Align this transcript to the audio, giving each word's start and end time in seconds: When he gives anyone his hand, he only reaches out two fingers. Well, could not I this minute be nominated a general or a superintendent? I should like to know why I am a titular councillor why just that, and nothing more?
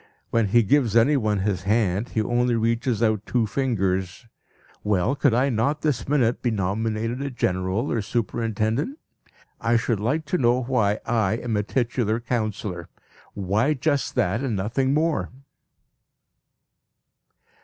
When 0.31 0.47
he 0.47 0.63
gives 0.63 0.95
anyone 0.95 1.41
his 1.41 1.61
hand, 1.61 2.09
he 2.09 2.23
only 2.23 2.55
reaches 2.55 3.03
out 3.03 3.23
two 3.27 3.45
fingers. 3.45 4.25
Well, 4.83 5.15
could 5.15 5.33
not 5.53 5.77
I 5.77 5.79
this 5.79 6.09
minute 6.09 6.41
be 6.41 6.49
nominated 6.49 7.21
a 7.21 7.29
general 7.29 7.91
or 7.91 7.99
a 7.99 8.01
superintendent? 8.01 8.97
I 9.59 9.77
should 9.77 9.99
like 9.99 10.25
to 10.25 10.39
know 10.39 10.63
why 10.63 11.01
I 11.05 11.33
am 11.33 11.55
a 11.55 11.61
titular 11.61 12.19
councillor 12.19 12.89
why 13.35 13.75
just 13.75 14.15
that, 14.15 14.41
and 14.41 14.55
nothing 14.55 14.91
more? 14.95 15.29